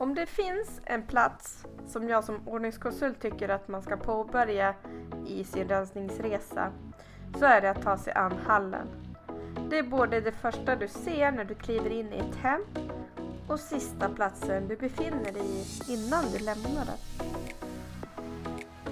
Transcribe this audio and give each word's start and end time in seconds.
Om 0.00 0.14
det 0.14 0.26
finns 0.26 0.80
en 0.84 1.02
plats 1.02 1.66
som 1.86 2.08
jag 2.08 2.24
som 2.24 2.48
ordningskonsult 2.48 3.20
tycker 3.20 3.48
att 3.48 3.68
man 3.68 3.82
ska 3.82 3.96
påbörja 3.96 4.74
i 5.26 5.44
sin 5.44 5.68
rensningsresa 5.68 6.72
så 7.38 7.44
är 7.44 7.60
det 7.60 7.70
att 7.70 7.82
ta 7.82 7.98
sig 7.98 8.12
an 8.12 8.32
hallen. 8.46 8.86
Det 9.70 9.78
är 9.78 9.82
både 9.82 10.20
det 10.20 10.32
första 10.32 10.76
du 10.76 10.88
ser 10.88 11.32
när 11.32 11.44
du 11.44 11.54
kliver 11.54 11.90
in 11.90 12.12
i 12.12 12.16
ett 12.16 12.36
hem 12.36 12.64
och 13.48 13.60
sista 13.60 14.08
platsen 14.08 14.68
du 14.68 14.76
befinner 14.76 15.32
dig 15.32 15.46
i 15.46 15.92
innan 15.92 16.24
du 16.32 16.38
lämnar 16.38 16.84
det. 16.84 17.24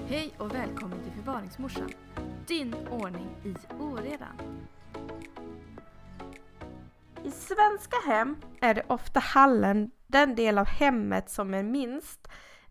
Hej 0.09 0.35
och 0.39 0.55
välkommen 0.55 0.99
till 1.03 1.13
Förvaringsmorsan. 1.13 1.91
Din 2.47 2.75
ordning 2.91 3.29
i 3.45 3.55
oredan. 3.81 4.59
I 7.29 7.31
svenska 7.31 7.97
hem 8.07 8.37
är 8.61 8.75
det 8.75 8.83
ofta 8.87 9.21
hallen 9.21 9.91
den 10.07 10.35
del 10.35 10.59
av 10.59 10.67
hemmet 10.67 11.31
som 11.31 11.55
är 11.55 11.63
minst 11.63 12.29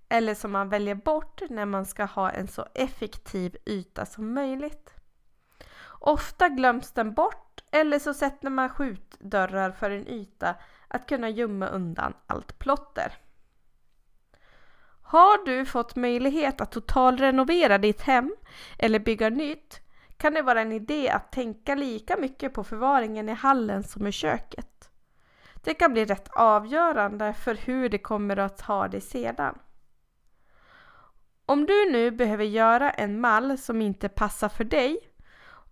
eller 0.09 0.35
som 0.35 0.51
man 0.51 0.69
väljer 0.69 0.95
bort 0.95 1.41
när 1.49 1.65
man 1.65 1.85
ska 1.85 2.05
ha 2.05 2.29
en 2.29 2.47
så 2.47 2.65
effektiv 2.73 3.55
yta 3.65 4.05
som 4.05 4.33
möjligt. 4.33 4.93
Ofta 5.99 6.49
glöms 6.49 6.91
den 6.91 7.13
bort 7.13 7.63
eller 7.71 7.99
så 7.99 8.13
sätter 8.13 8.49
man 8.49 8.69
skjutdörrar 8.69 9.71
för 9.71 9.91
en 9.91 10.07
yta 10.07 10.55
att 10.87 11.07
kunna 11.07 11.29
gömma 11.29 11.67
undan 11.67 12.13
allt 12.27 12.59
plotter. 12.59 13.13
Har 15.01 15.45
du 15.45 15.65
fått 15.65 15.95
möjlighet 15.95 16.61
att 16.61 16.71
totalrenovera 16.71 17.77
ditt 17.77 18.01
hem 18.01 18.35
eller 18.79 18.99
bygga 18.99 19.29
nytt 19.29 19.86
kan 20.17 20.33
det 20.33 20.41
vara 20.41 20.61
en 20.61 20.71
idé 20.71 21.09
att 21.09 21.31
tänka 21.31 21.75
lika 21.75 22.17
mycket 22.17 22.53
på 22.53 22.63
förvaringen 22.63 23.29
i 23.29 23.33
hallen 23.33 23.83
som 23.83 24.07
i 24.07 24.11
köket. 24.11 24.89
Det 25.63 25.73
kan 25.73 25.93
bli 25.93 26.05
rätt 26.05 26.27
avgörande 26.31 27.33
för 27.33 27.55
hur 27.55 27.89
det 27.89 27.97
kommer 27.97 28.37
att 28.37 28.61
ha 28.61 28.87
det 28.87 29.01
sedan. 29.01 29.59
Om 31.45 31.65
du 31.65 31.91
nu 31.91 32.11
behöver 32.11 32.45
göra 32.45 32.91
en 32.91 33.21
mall 33.21 33.57
som 33.57 33.81
inte 33.81 34.09
passar 34.09 34.49
för 34.49 34.63
dig 34.63 34.99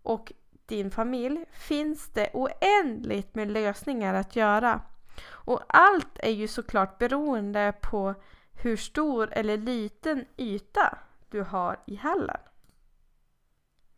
och 0.03 0.33
din 0.65 0.91
familj 0.91 1.45
finns 1.51 2.09
det 2.13 2.29
oändligt 2.33 3.35
med 3.35 3.51
lösningar 3.51 4.13
att 4.13 4.35
göra. 4.35 4.81
Och 5.27 5.61
allt 5.67 6.19
är 6.19 6.31
ju 6.31 6.47
såklart 6.47 6.97
beroende 6.97 7.73
på 7.81 8.13
hur 8.53 8.77
stor 8.77 9.29
eller 9.31 9.57
liten 9.57 10.25
yta 10.37 10.97
du 11.29 11.41
har 11.41 11.79
i 11.87 11.95
hallen. 11.95 12.37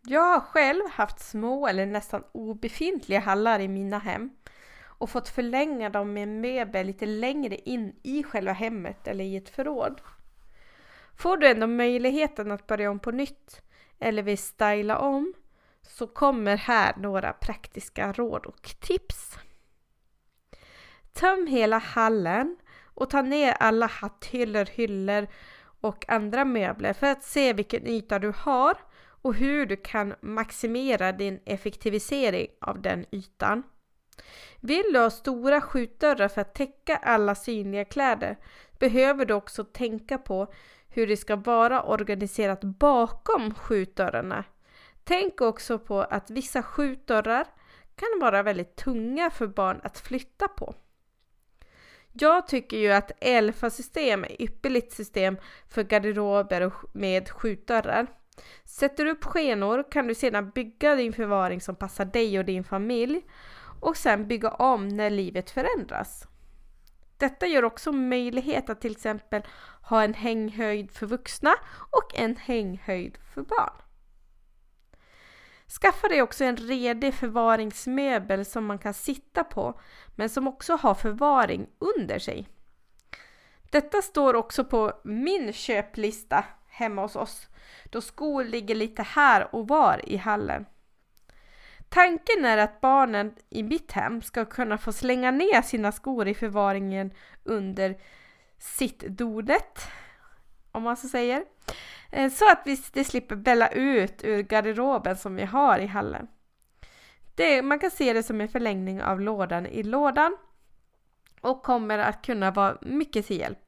Jag 0.09 0.22
har 0.22 0.39
själv 0.39 0.81
haft 0.91 1.19
små 1.19 1.67
eller 1.67 1.86
nästan 1.86 2.23
obefintliga 2.31 3.19
hallar 3.19 3.59
i 3.59 3.67
mina 3.67 4.00
hem 4.00 4.30
och 4.83 5.09
fått 5.09 5.30
förlänga 5.30 5.89
dem 5.89 6.14
med 6.14 6.23
en 6.23 6.41
möbel 6.41 6.88
lite 6.88 7.05
längre 7.05 7.55
in 7.55 7.95
i 8.03 8.23
själva 8.23 8.52
hemmet 8.52 9.08
eller 9.08 9.23
i 9.23 9.36
ett 9.36 9.49
förråd. 9.49 10.02
Får 11.17 11.38
du 11.38 11.47
ändå 11.47 11.67
möjligheten 11.67 12.52
att 12.52 12.67
börja 12.67 12.91
om 12.91 12.99
på 12.99 13.11
nytt 13.11 13.61
eller 13.99 14.23
vill 14.23 14.38
styla 14.38 14.97
om 14.97 15.33
så 15.81 16.08
kommer 16.08 16.58
här 16.58 16.94
några 16.97 17.33
praktiska 17.33 18.14
råd 18.14 18.45
och 18.45 18.75
tips. 18.80 19.38
Töm 21.14 21.47
hela 21.47 21.77
hallen 21.77 22.58
och 22.94 23.09
ta 23.09 23.21
ner 23.21 23.52
alla 23.52 23.86
hatthyllor, 23.86 24.66
hyllor 24.66 25.27
och 25.81 26.09
andra 26.09 26.45
möbler 26.45 26.94
för 26.94 27.08
att 27.08 27.23
se 27.23 27.53
vilken 27.53 27.88
yta 27.88 28.19
du 28.19 28.33
har 28.38 28.77
och 29.22 29.34
hur 29.34 29.66
du 29.66 29.76
kan 29.76 30.14
maximera 30.22 31.12
din 31.12 31.40
effektivisering 31.46 32.48
av 32.62 32.82
den 32.82 33.06
ytan. 33.12 33.64
Vill 34.62 34.94
du 34.94 35.00
ha 35.00 35.10
stora 35.10 35.62
skjutdörrar 35.62 36.28
för 36.28 36.42
att 36.42 36.56
täcka 36.56 36.96
alla 36.96 37.36
synliga 37.36 37.86
kläder 37.86 38.38
behöver 38.80 39.26
du 39.26 39.34
också 39.34 39.64
tänka 39.64 40.18
på 40.18 40.54
hur 40.90 41.08
det 41.08 41.18
ska 41.18 41.36
vara 41.36 41.84
organiserat 41.84 42.62
bakom 42.64 43.54
skjutdörrarna. 43.54 44.44
Tänk 45.04 45.42
också 45.42 45.80
på 45.80 46.02
att 46.02 46.30
vissa 46.30 46.64
skjutdörrar 46.64 47.45
kan 47.95 48.20
vara 48.22 48.44
väldigt 48.44 48.76
tunga 48.76 49.30
för 49.30 49.48
barn 49.48 49.80
att 49.83 50.00
flytta 50.00 50.48
på. 50.48 50.76
Jag 52.14 52.48
tycker 52.48 52.77
ju 52.77 52.92
att 52.92 53.11
Elfa-system 53.20 54.23
är 54.23 54.42
ypperligt 54.42 54.94
system 54.94 55.38
för 55.70 55.83
garderober 55.83 56.72
med 56.94 57.30
skjutdörrar. 57.30 58.08
Sätter 58.65 59.05
du 59.05 59.11
upp 59.11 59.23
skenor 59.23 59.92
kan 59.92 60.08
du 60.08 60.15
sedan 60.15 60.49
bygga 60.49 60.95
din 60.95 61.14
förvaring 61.14 61.61
som 61.61 61.75
passar 61.75 62.05
dig 62.05 62.39
och 62.39 62.45
din 62.45 62.64
familj 62.64 63.21
och 63.81 63.98
sen 63.98 64.27
bygga 64.27 64.49
om 64.49 64.87
när 64.87 65.09
livet 65.09 65.49
förändras. 65.49 66.27
Detta 67.17 67.47
ger 67.47 67.65
också 67.65 67.92
möjlighet 67.92 68.70
att 68.70 68.81
till 68.81 68.92
exempel 68.92 69.42
ha 69.81 70.03
en 70.03 70.14
hänghöjd 70.14 70.92
för 70.92 71.05
vuxna 71.05 71.53
och 71.92 72.20
en 72.20 72.36
hänghöjd 72.36 73.17
för 73.33 73.42
barn. 73.42 73.81
Skaffa 75.81 76.08
dig 76.08 76.21
också 76.21 76.43
en 76.43 76.58
redig 76.58 77.14
förvaringsmöbel 77.14 78.45
som 78.45 78.65
man 78.65 78.80
kan 78.80 78.93
sitta 78.93 79.43
på 79.43 79.80
men 80.15 80.30
som 80.30 80.47
också 80.47 80.76
har 80.76 80.93
förvaring 80.93 81.67
under 81.80 82.20
sig. 82.20 82.47
Detta 83.71 84.02
står 84.02 84.33
också 84.33 84.65
på 84.65 84.93
min 85.03 85.53
köplista 85.53 86.45
hemma 86.77 87.02
hos 87.02 87.15
oss 87.15 87.48
då 87.83 88.02
skor 88.02 88.43
ligger 88.43 88.76
lite 88.76 89.04
här 89.04 89.55
och 89.55 89.67
var 89.67 90.10
i 90.10 90.17
hallen. 90.17 90.65
Tanken 91.89 92.45
är 92.45 92.58
att 92.58 92.82
barnen 92.82 93.36
i 93.49 93.64
mitt 93.64 93.92
hem 93.92 94.21
ska 94.21 94.45
kunna 94.45 94.77
få 94.77 94.93
slänga 94.93 95.32
ner 95.32 95.61
sina 95.61 95.92
skor 95.92 96.27
i 96.27 96.33
förvaringen 96.33 97.14
under 97.43 97.98
sittdonet, 98.58 99.88
om 100.71 100.83
man 100.83 100.98
så 100.98 101.08
säger. 101.08 101.43
Eh, 102.11 102.32
så 102.32 102.52
att 102.52 102.61
vi 102.65 102.83
det 102.94 103.04
slipper 103.04 103.36
bälla 103.36 103.70
ut 103.70 104.23
ur 104.23 104.44
garderoben 104.44 105.17
som 105.17 105.36
vi 105.36 105.45
har 105.45 105.80
i 105.80 105.86
hallen. 105.86 106.27
Det, 107.36 107.61
man 107.61 107.80
kan 107.80 107.92
se 107.92 108.14
det 108.14 108.23
som 108.23 108.42
en 108.42 108.49
förlängning 108.49 109.02
av 109.02 109.21
lådan 109.21 109.65
i 109.65 109.83
lådan 109.83 110.38
och 111.42 111.64
kommer 111.64 111.98
att 111.99 112.26
kunna 112.26 112.52
vara 112.52 112.77
mycket 112.82 113.27
till 113.27 113.39
hjälp. 113.39 113.67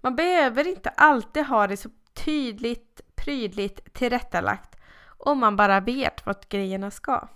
Man 0.00 0.16
behöver 0.16 0.68
inte 0.68 0.88
alltid 0.88 1.46
ha 1.46 1.66
det 1.66 1.76
så 1.76 1.90
tydligt, 2.14 3.00
prydligt 3.16 3.94
tillrättalagt 3.94 4.76
om 5.18 5.38
man 5.38 5.56
bara 5.56 5.80
vet 5.80 6.26
vart 6.26 6.48
grejerna 6.48 6.90
ska. 6.90 7.28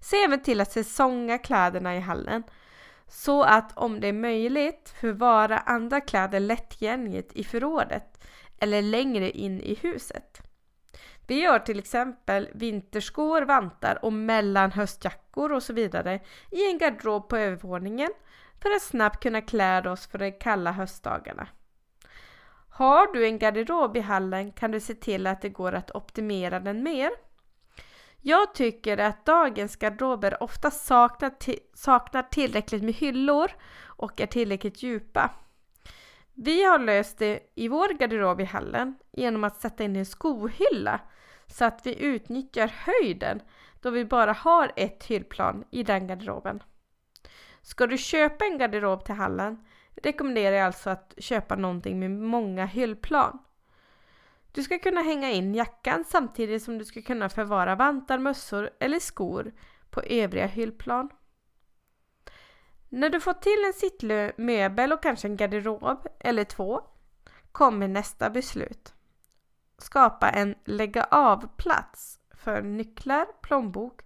Se 0.00 0.16
även 0.16 0.42
till 0.42 0.60
att 0.60 0.72
säsonga 0.72 1.38
kläderna 1.38 1.96
i 1.96 2.00
hallen 2.00 2.42
så 3.08 3.42
att 3.42 3.78
om 3.78 4.00
det 4.00 4.08
är 4.08 4.12
möjligt 4.12 4.94
förvara 5.00 5.58
andra 5.58 6.00
kläder 6.00 6.40
lättgängligt 6.40 7.32
i 7.32 7.44
förrådet 7.44 8.24
eller 8.58 8.82
längre 8.82 9.30
in 9.30 9.60
i 9.60 9.74
huset. 9.74 10.42
Vi 11.26 11.40
gör 11.40 11.58
till 11.58 11.78
exempel 11.78 12.48
vinterskor, 12.54 13.42
vantar 13.42 14.04
och 14.04 14.12
mellanhöstjackor 14.12 15.52
och 15.52 15.62
så 15.62 15.72
vidare 15.72 16.20
i 16.50 16.70
en 16.70 16.78
garderob 16.78 17.28
på 17.28 17.36
övervåningen 17.36 18.10
för 18.62 18.70
att 18.70 18.82
snabbt 18.82 19.22
kunna 19.22 19.40
klä 19.40 19.90
oss 19.90 20.06
för 20.06 20.18
de 20.18 20.32
kalla 20.32 20.72
höstdagarna. 20.72 21.48
Har 22.70 23.12
du 23.12 23.26
en 23.26 23.38
garderob 23.38 23.96
i 23.96 24.00
hallen 24.00 24.52
kan 24.52 24.70
du 24.70 24.80
se 24.80 24.94
till 24.94 25.26
att 25.26 25.42
det 25.42 25.48
går 25.48 25.72
att 25.72 25.90
optimera 25.90 26.60
den 26.60 26.82
mer. 26.82 27.10
Jag 28.20 28.54
tycker 28.54 28.98
att 28.98 29.24
dagens 29.26 29.76
garderober 29.76 30.42
ofta 30.42 30.70
saknar, 30.70 31.32
saknar 31.76 32.22
tillräckligt 32.22 32.82
med 32.82 32.94
hyllor 32.94 33.50
och 33.84 34.20
är 34.20 34.26
tillräckligt 34.26 34.82
djupa. 34.82 35.30
Vi 36.34 36.64
har 36.64 36.78
löst 36.78 37.18
det 37.18 37.40
i 37.54 37.68
vår 37.68 37.98
garderob 37.98 38.40
i 38.40 38.44
hallen 38.44 38.94
genom 39.12 39.44
att 39.44 39.60
sätta 39.60 39.84
in 39.84 39.96
en 39.96 40.06
skohylla 40.06 41.00
så 41.46 41.64
att 41.64 41.86
vi 41.86 42.02
utnyttjar 42.02 42.72
höjden 42.74 43.40
då 43.80 43.90
vi 43.90 44.04
bara 44.04 44.32
har 44.32 44.72
ett 44.76 45.04
hyllplan 45.04 45.64
i 45.70 45.82
den 45.82 46.06
garderoben. 46.06 46.62
Ska 47.66 47.86
du 47.86 47.98
köpa 47.98 48.44
en 48.44 48.58
garderob 48.58 49.04
till 49.04 49.14
hallen 49.14 49.64
rekommenderar 49.96 50.56
jag 50.56 50.66
alltså 50.66 50.90
att 50.90 51.14
köpa 51.18 51.56
någonting 51.56 51.98
med 51.98 52.10
många 52.10 52.66
hyllplan. 52.66 53.38
Du 54.52 54.62
ska 54.62 54.78
kunna 54.78 55.02
hänga 55.02 55.30
in 55.30 55.54
jackan 55.54 56.04
samtidigt 56.04 56.62
som 56.62 56.78
du 56.78 56.84
ska 56.84 57.02
kunna 57.02 57.28
förvara 57.28 57.74
vantar, 57.74 58.18
mössor 58.18 58.70
eller 58.78 58.98
skor 58.98 59.52
på 59.90 60.02
övriga 60.02 60.46
hyllplan. 60.46 61.08
När 62.88 63.10
du 63.10 63.20
fått 63.20 63.42
till 63.42 63.64
en 63.66 63.72
sittmöbel 63.72 64.92
och 64.92 65.02
kanske 65.02 65.28
en 65.28 65.36
garderob 65.36 66.06
eller 66.20 66.44
två 66.44 66.80
kommer 67.52 67.88
nästa 67.88 68.30
beslut. 68.30 68.94
Skapa 69.78 70.30
en 70.30 70.54
lägga 70.64 71.04
av-plats 71.04 72.20
för 72.30 72.62
nycklar, 72.62 73.26
plånbok 73.42 74.02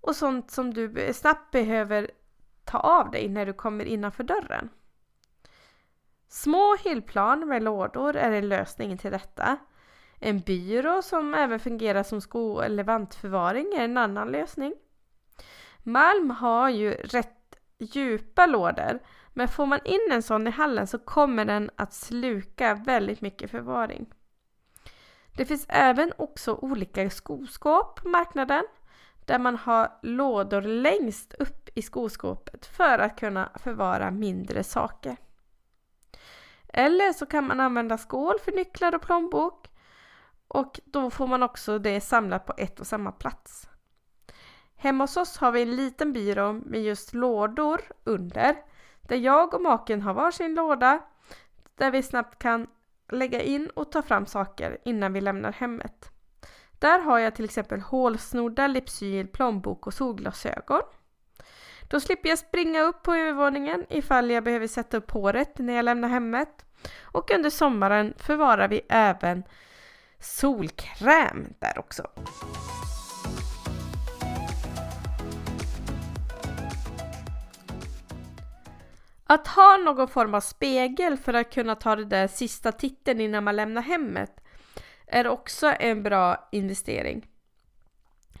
och 0.00 0.16
sånt 0.16 0.50
som 0.50 0.74
du 0.74 1.12
snabbt 1.14 1.50
behöver 1.50 2.10
ta 2.68 2.78
av 2.78 3.10
dig 3.10 3.28
när 3.28 3.46
du 3.46 3.52
kommer 3.52 3.84
innanför 3.84 4.24
dörren. 4.24 4.68
Små 6.28 6.76
hyllplan 6.84 7.48
med 7.48 7.62
lådor 7.62 8.16
är 8.16 8.32
en 8.32 8.48
lösning 8.48 8.98
till 8.98 9.10
detta. 9.10 9.56
En 10.20 10.40
byrå 10.40 11.02
som 11.02 11.34
även 11.34 11.60
fungerar 11.60 12.02
som 12.02 12.20
sko 12.20 12.60
eller 12.60 12.84
vantförvaring 12.84 13.72
är 13.74 13.84
en 13.84 13.96
annan 13.96 14.32
lösning. 14.32 14.74
Malm 15.78 16.30
har 16.30 16.68
ju 16.68 16.90
rätt 16.92 17.56
djupa 17.78 18.46
lådor. 18.46 18.98
Men 19.32 19.48
får 19.48 19.66
man 19.66 19.80
in 19.84 20.08
en 20.10 20.22
sån 20.22 20.46
i 20.46 20.50
hallen 20.50 20.86
så 20.86 20.98
kommer 20.98 21.44
den 21.44 21.70
att 21.76 21.94
sluka 21.94 22.74
väldigt 22.74 23.20
mycket 23.20 23.50
förvaring. 23.50 24.06
Det 25.36 25.44
finns 25.44 25.66
även 25.68 26.12
också 26.16 26.54
olika 26.54 27.10
skoskåp 27.10 28.02
på 28.02 28.08
marknaden 28.08 28.64
där 29.28 29.38
man 29.38 29.56
har 29.56 29.92
lådor 30.02 30.62
längst 30.62 31.34
upp 31.34 31.68
i 31.74 31.82
skoskåpet 31.82 32.66
för 32.66 32.98
att 32.98 33.20
kunna 33.20 33.50
förvara 33.54 34.10
mindre 34.10 34.64
saker. 34.64 35.16
Eller 36.68 37.12
så 37.12 37.26
kan 37.26 37.46
man 37.46 37.60
använda 37.60 37.98
skål 37.98 38.38
för 38.44 38.52
nycklar 38.52 38.94
och 38.94 39.02
plånbok 39.02 39.70
och 40.48 40.80
då 40.84 41.10
får 41.10 41.26
man 41.26 41.42
också 41.42 41.78
det 41.78 42.00
samlat 42.00 42.46
på 42.46 42.54
ett 42.56 42.80
och 42.80 42.86
samma 42.86 43.12
plats. 43.12 43.68
Hemma 44.76 45.04
hos 45.04 45.16
oss 45.16 45.36
har 45.36 45.52
vi 45.52 45.62
en 45.62 45.76
liten 45.76 46.12
byrå 46.12 46.52
med 46.52 46.82
just 46.82 47.14
lådor 47.14 47.80
under 48.04 48.56
där 49.00 49.16
jag 49.16 49.54
och 49.54 49.62
maken 49.62 50.02
har 50.02 50.14
varsin 50.14 50.54
låda 50.54 51.00
där 51.74 51.90
vi 51.90 52.02
snabbt 52.02 52.38
kan 52.38 52.66
lägga 53.12 53.42
in 53.42 53.70
och 53.74 53.92
ta 53.92 54.02
fram 54.02 54.26
saker 54.26 54.78
innan 54.84 55.12
vi 55.12 55.20
lämnar 55.20 55.52
hemmet. 55.52 56.17
Där 56.78 56.98
har 56.98 57.18
jag 57.18 57.34
till 57.34 57.44
exempel 57.44 57.80
hålsnoddar, 57.80 58.68
Lypsyl, 58.68 59.26
plånbok 59.26 59.86
och 59.86 59.94
solglasögon. 59.94 60.82
Då 61.88 62.00
slipper 62.00 62.28
jag 62.28 62.38
springa 62.38 62.80
upp 62.80 63.02
på 63.02 63.14
övervåningen 63.14 63.86
ifall 63.88 64.30
jag 64.30 64.44
behöver 64.44 64.66
sätta 64.66 64.96
upp 64.96 65.10
håret 65.10 65.58
när 65.58 65.74
jag 65.74 65.84
lämnar 65.84 66.08
hemmet. 66.08 66.64
Och 67.02 67.30
under 67.30 67.50
sommaren 67.50 68.14
förvarar 68.16 68.68
vi 68.68 68.80
även 68.88 69.42
solkräm 70.20 71.54
där 71.58 71.78
också. 71.78 72.02
Att 79.24 79.46
ha 79.46 79.76
någon 79.76 80.08
form 80.08 80.34
av 80.34 80.40
spegel 80.40 81.16
för 81.16 81.34
att 81.34 81.54
kunna 81.54 81.74
ta 81.74 81.96
den 81.96 82.08
där 82.08 82.28
sista 82.28 82.72
titeln 82.72 83.20
innan 83.20 83.44
man 83.44 83.56
lämnar 83.56 83.82
hemmet 83.82 84.40
är 85.10 85.26
också 85.26 85.74
en 85.80 86.02
bra 86.02 86.48
investering. 86.52 87.26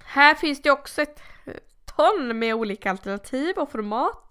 Här 0.04 0.34
finns 0.34 0.62
det 0.62 0.70
också 0.70 1.02
ett 1.02 1.20
ton 1.96 2.38
med 2.38 2.54
olika 2.54 2.90
alternativ 2.90 3.58
och 3.58 3.70
format. 3.70 4.24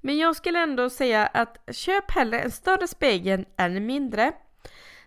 Men 0.00 0.18
jag 0.18 0.36
skulle 0.36 0.58
ändå 0.58 0.90
säga 0.90 1.26
att 1.26 1.56
köp 1.70 2.10
hellre 2.10 2.40
en 2.40 2.50
större 2.50 2.88
spegel 2.88 3.46
än 3.56 3.76
en 3.76 3.86
mindre. 3.86 4.32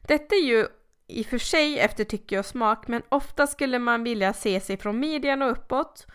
Detta 0.01 0.35
är 0.35 0.45
ju 0.45 0.67
i 1.07 1.21
och 1.21 1.25
för 1.25 1.37
sig 1.37 1.79
efter 1.79 2.03
tycke 2.03 2.39
och 2.39 2.45
smak 2.45 2.87
men 2.87 3.01
ofta 3.09 3.47
skulle 3.47 3.79
man 3.79 4.03
vilja 4.03 4.33
se 4.33 4.59
sig 4.59 4.77
från 4.77 4.99
midjan 4.99 5.41
och 5.41 5.51
uppåt. 5.51 6.07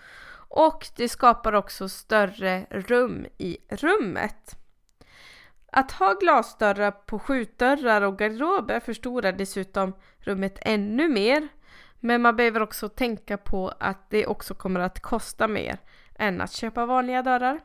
Och 0.49 0.87
det 0.97 1.09
skapar 1.09 1.53
också 1.53 1.89
större 1.89 2.67
rum 2.71 3.27
i 3.39 3.59
rummet. 3.69 4.60
Att 5.72 5.93
ha 5.93 6.14
glasdörrar 6.14 6.90
på 6.90 7.19
skjutdörrar 7.19 8.02
och 8.02 8.19
garderober 8.19 8.81
förstorar 8.81 9.32
dessutom 9.32 9.94
rummet 10.19 10.58
ännu 10.62 11.08
mer. 11.08 11.49
Men 12.00 12.22
man 12.22 12.37
behöver 12.37 12.62
också 12.62 12.88
tänka 12.88 13.37
på 13.37 13.72
att 13.81 14.11
det 14.11 14.26
också 14.26 14.55
kommer 14.55 14.81
att 14.81 15.00
kosta 15.00 15.49
mer 15.49 15.78
än 16.14 16.40
att 16.40 16.52
köpa 16.52 16.87
vanliga 16.87 17.22
dörrar. 17.22 17.61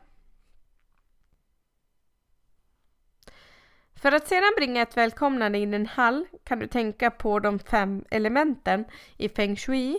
För 3.94 4.12
att 4.12 4.28
sedan 4.28 4.52
bringa 4.56 4.82
ett 4.82 4.96
välkomnande 4.96 5.58
in 5.58 5.72
i 5.72 5.76
en 5.76 5.86
hall 5.86 6.26
kan 6.44 6.58
du 6.58 6.66
tänka 6.66 7.10
på 7.10 7.40
de 7.40 7.58
fem 7.58 8.04
elementen 8.10 8.84
i 9.16 9.28
feng 9.28 9.56
shui. 9.56 9.98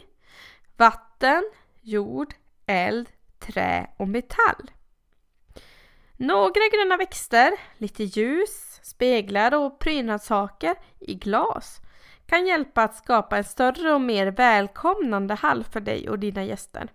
Vatten, 0.78 1.44
jord, 1.82 2.34
eld, 2.66 3.10
trä 3.40 3.90
och 3.98 4.08
metall. 4.08 4.72
Några 6.20 6.62
gröna 6.72 6.98
växter, 6.98 7.54
lite 7.78 8.04
ljus, 8.04 8.80
speglar 8.84 9.56
och 9.56 9.80
prydnadssaker 9.80 10.76
i 11.00 11.14
glas 11.14 11.82
kan 12.26 12.48
hjälpa 12.48 12.84
att 12.84 12.96
skapa 12.96 13.38
en 13.38 13.44
större 13.44 13.94
och 13.94 14.02
mer 14.02 14.28
välkomnande 14.28 15.34
hall 15.34 15.64
för 15.64 15.80
dig 15.80 16.10
och 16.10 16.20
dina 16.20 16.44
gäster. 16.44 16.92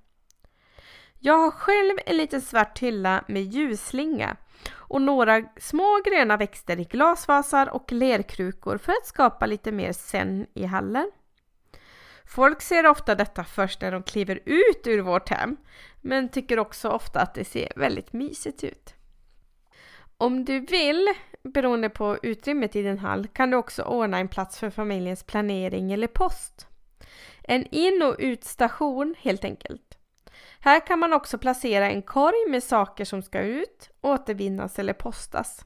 Jag 1.19 1.39
har 1.39 1.51
själv 1.51 1.99
en 2.07 2.17
liten 2.17 2.41
svart 2.41 2.79
hylla 2.79 3.25
med 3.29 3.43
ljusslinga 3.43 4.37
och 4.75 5.03
några 5.03 5.45
små 5.57 6.01
gröna 6.05 6.37
växter 6.37 6.81
i 6.81 6.85
glasvasar 6.85 7.69
och 7.75 7.93
lerkrukor 7.93 8.79
för 8.79 8.93
att 8.93 9.07
skapa 9.07 9.47
lite 9.47 9.73
mer 9.73 9.93
sen 9.93 10.47
i 10.55 10.65
hallen. 10.65 11.11
Folk 12.25 12.63
ser 12.63 12.87
ofta 12.87 13.15
detta 13.15 13.45
först 13.45 13.81
när 13.81 13.93
de 13.93 14.03
kliver 14.03 14.41
ut 14.45 14.87
ur 14.87 15.01
vårt 15.01 15.29
hem, 15.29 15.57
men 16.01 16.29
tycker 16.29 16.59
också 16.59 16.89
ofta 16.89 17.21
att 17.21 17.35
det 17.35 17.45
ser 17.45 17.73
väldigt 17.77 18.13
mysigt 18.13 18.65
ut. 18.65 18.95
Om 20.23 20.45
du 20.45 20.61
vill, 20.61 21.09
beroende 21.43 21.89
på 21.91 22.19
utrymmet 22.23 22.77
i 22.77 22.83
din 22.83 22.99
hall, 22.99 23.27
kan 23.27 23.51
du 23.51 23.57
också 23.57 23.83
ordna 23.83 24.19
en 24.19 24.29
plats 24.29 24.59
för 24.59 24.71
familjens 24.71 25.25
planering 25.25 25.93
eller 25.93 26.07
post. 26.07 26.67
En 27.43 27.67
in 27.67 28.03
och 28.03 28.17
utstation 28.19 29.15
helt 29.19 29.45
enkelt. 29.45 29.99
Här 30.61 30.87
kan 30.87 30.99
man 30.99 31.13
också 31.13 31.39
placera 31.39 31.91
en 31.91 32.03
korg 32.03 32.51
med 32.51 32.63
saker 32.63 33.05
som 33.05 33.23
ska 33.23 33.41
ut, 33.41 33.91
återvinnas 34.01 34.79
eller 34.79 34.93
postas. 34.93 35.65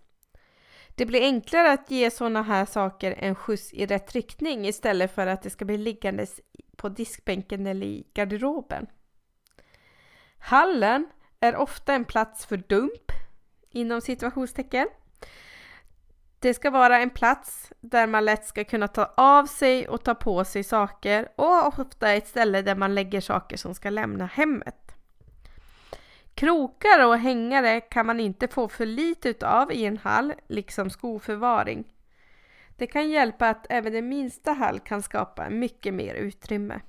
Det 0.94 1.06
blir 1.06 1.20
enklare 1.20 1.72
att 1.72 1.90
ge 1.90 2.10
sådana 2.10 2.42
här 2.42 2.64
saker 2.64 3.14
en 3.18 3.34
skjuts 3.34 3.72
i 3.72 3.86
rätt 3.86 4.12
riktning 4.12 4.66
istället 4.66 5.14
för 5.14 5.26
att 5.26 5.42
det 5.42 5.50
ska 5.50 5.64
bli 5.64 5.78
liggandes 5.78 6.40
på 6.76 6.88
diskbänken 6.88 7.66
eller 7.66 7.86
i 7.86 8.06
garderoben. 8.14 8.86
Hallen 10.38 11.08
är 11.40 11.56
ofta 11.56 11.94
en 11.94 12.04
plats 12.04 12.46
för 12.46 12.56
dump 12.56 13.05
inom 13.76 14.00
situationstecken. 14.00 14.88
Det 16.38 16.54
ska 16.54 16.70
vara 16.70 16.98
en 16.98 17.10
plats 17.10 17.72
där 17.80 18.06
man 18.06 18.24
lätt 18.24 18.46
ska 18.46 18.64
kunna 18.64 18.88
ta 18.88 19.12
av 19.16 19.46
sig 19.46 19.88
och 19.88 20.04
ta 20.04 20.14
på 20.14 20.44
sig 20.44 20.64
saker 20.64 21.28
och 21.36 21.66
ofta 21.66 22.12
ett 22.12 22.28
ställe 22.28 22.62
där 22.62 22.74
man 22.74 22.94
lägger 22.94 23.20
saker 23.20 23.56
som 23.56 23.74
ska 23.74 23.90
lämna 23.90 24.26
hemmet. 24.26 24.92
Krokar 26.34 27.06
och 27.06 27.18
hängare 27.18 27.80
kan 27.80 28.06
man 28.06 28.20
inte 28.20 28.48
få 28.48 28.68
för 28.68 28.86
lite 28.86 29.28
utav 29.28 29.72
i 29.72 29.84
en 29.84 29.98
hall, 29.98 30.32
liksom 30.48 30.90
skoförvaring. 30.90 31.84
Det 32.76 32.86
kan 32.86 33.10
hjälpa 33.10 33.48
att 33.48 33.66
även 33.68 33.92
den 33.92 34.08
minsta 34.08 34.52
hall 34.52 34.80
kan 34.80 35.02
skapa 35.02 35.50
mycket 35.50 35.94
mer 35.94 36.14
utrymme. 36.14 36.80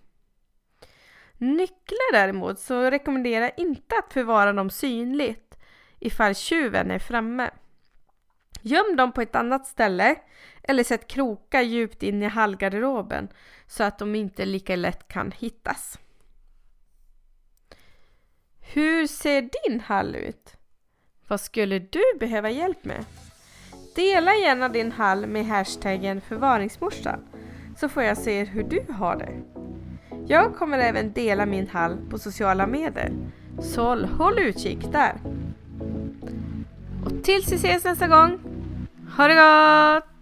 Nycklar 1.37 2.13
däremot 2.13 2.59
så 2.59 2.89
rekommenderar 2.89 3.45
jag 3.45 3.53
inte 3.57 3.95
att 3.97 4.13
förvara 4.13 4.53
dem 4.53 4.69
synligt 4.69 5.46
ifall 5.99 6.35
tjuven 6.35 6.91
är 6.91 6.99
framme. 6.99 7.49
Göm 8.61 8.95
dem 8.95 9.11
på 9.11 9.21
ett 9.21 9.35
annat 9.35 9.67
ställe 9.67 10.15
eller 10.63 10.83
sätt 10.83 11.07
krokar 11.07 11.61
djupt 11.61 12.03
in 12.03 12.23
i 12.23 12.25
hallgarderoben 12.25 13.27
så 13.67 13.83
att 13.83 13.99
de 13.99 14.15
inte 14.15 14.45
lika 14.45 14.75
lätt 14.75 15.07
kan 15.07 15.31
hittas. 15.31 15.99
Hur 18.59 19.07
ser 19.07 19.41
din 19.41 19.79
hall 19.79 20.15
ut? 20.15 20.57
Vad 21.27 21.41
skulle 21.41 21.79
du 21.79 22.03
behöva 22.19 22.49
hjälp 22.49 22.85
med? 22.85 23.05
Dela 23.95 24.35
gärna 24.35 24.69
din 24.69 24.91
hall 24.91 25.27
med 25.27 25.45
hashtaggen 25.45 26.21
förvaringsmorsan 26.21 27.19
så 27.77 27.89
får 27.89 28.03
jag 28.03 28.17
se 28.17 28.43
hur 28.43 28.63
du 28.63 28.85
har 28.93 29.15
det. 29.15 29.41
Jag 30.27 30.55
kommer 30.55 30.79
även 30.79 31.13
dela 31.13 31.45
min 31.45 31.67
hall 31.67 31.97
på 32.09 32.17
sociala 32.17 32.67
medier, 32.67 33.11
så 33.61 34.05
håll 34.05 34.39
utkik 34.39 34.91
där. 34.91 35.36
Och 37.07 37.23
tills 37.23 37.51
vi 37.51 37.55
ses 37.55 37.83
nästa 37.83 38.07
gång, 38.07 38.39
ha 39.17 39.27
det 39.27 39.33
gott! 39.33 40.16